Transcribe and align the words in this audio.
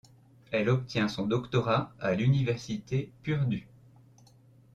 Elle 0.51 0.69
obtient 0.71 1.07
son 1.07 1.27
doctorat 1.27 1.93
à 1.99 2.15
l'université 2.15 3.11
Purdue. 3.21 3.67